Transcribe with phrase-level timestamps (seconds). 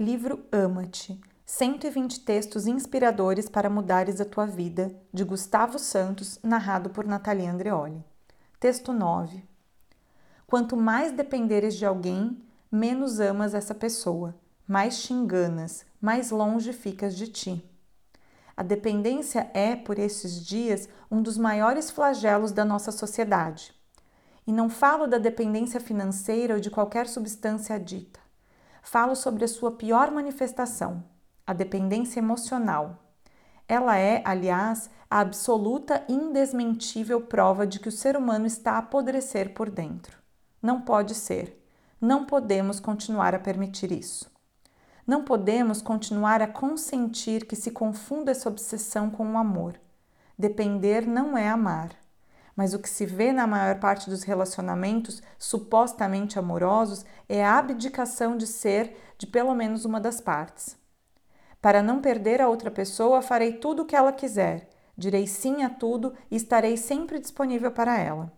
[0.00, 7.04] Livro Ama-te 120 textos inspiradores para mudares a tua vida, de Gustavo Santos, narrado por
[7.04, 8.04] Natalia Andreoli.
[8.60, 9.42] Texto 9.
[10.46, 12.40] Quanto mais dependeres de alguém,
[12.70, 14.36] menos amas essa pessoa,
[14.68, 17.68] mais te enganas, mais longe ficas de ti.
[18.56, 23.74] A dependência é, por estes dias, um dos maiores flagelos da nossa sociedade.
[24.46, 28.27] E não falo da dependência financeira ou de qualquer substância dita.
[28.90, 31.04] Falo sobre a sua pior manifestação,
[31.46, 32.96] a dependência emocional.
[33.68, 38.78] Ela é, aliás, a absoluta e indesmentível prova de que o ser humano está a
[38.78, 40.16] apodrecer por dentro.
[40.62, 41.62] Não pode ser.
[42.00, 44.30] Não podemos continuar a permitir isso.
[45.06, 49.78] Não podemos continuar a consentir que se confunda essa obsessão com o amor.
[50.38, 51.90] Depender não é amar.
[52.58, 58.36] Mas o que se vê na maior parte dos relacionamentos supostamente amorosos é a abdicação
[58.36, 60.76] de ser de pelo menos uma das partes.
[61.62, 65.70] Para não perder a outra pessoa, farei tudo o que ela quiser, direi sim a
[65.70, 68.32] tudo e estarei sempre disponível para ela.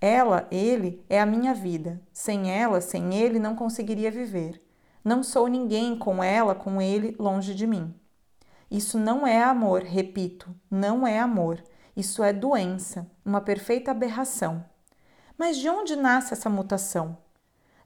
[0.00, 2.00] Ela, ele, é a minha vida.
[2.14, 4.58] Sem ela, sem ele, não conseguiria viver.
[5.04, 7.94] Não sou ninguém com ela, com ele, longe de mim.
[8.70, 11.62] Isso não é amor, repito, não é amor.
[11.96, 14.64] Isso é doença, uma perfeita aberração.
[15.38, 17.16] Mas de onde nasce essa mutação?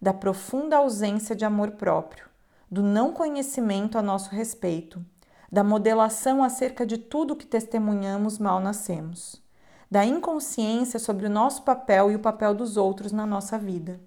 [0.00, 2.26] Da profunda ausência de amor próprio,
[2.70, 5.04] do não conhecimento a nosso respeito,
[5.50, 9.42] da modelação acerca de tudo que testemunhamos mal nascemos,
[9.90, 14.00] da inconsciência sobre o nosso papel e o papel dos outros na nossa vida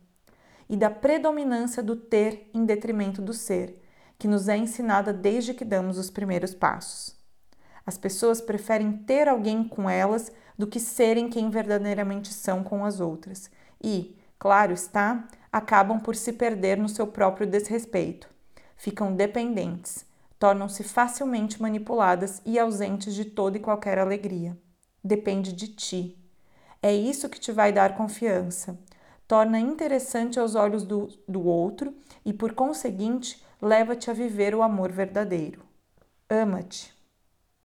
[0.70, 3.82] e da predominância do ter em detrimento do ser,
[4.20, 7.19] que nos é ensinada desde que damos os primeiros passos.
[7.90, 13.00] As pessoas preferem ter alguém com elas do que serem quem verdadeiramente são com as
[13.00, 13.50] outras
[13.84, 18.30] e, claro está, acabam por se perder no seu próprio desrespeito.
[18.78, 20.06] Ficam dependentes,
[20.38, 24.56] tornam-se facilmente manipuladas e ausentes de toda e qualquer alegria.
[25.04, 26.16] Depende de ti.
[26.84, 28.78] É isso que te vai dar confiança,
[29.28, 31.92] torna interessante aos olhos do, do outro
[32.24, 35.64] e, por conseguinte, leva-te a viver o amor verdadeiro.
[36.30, 36.99] Ama-te.